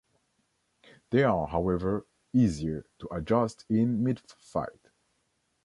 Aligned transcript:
They 1.11 1.21
are 1.23 1.45
however, 1.45 2.07
easier 2.33 2.87
to 2.97 3.07
adjust 3.13 3.67
in 3.69 4.03
mid-fight. 4.03 4.89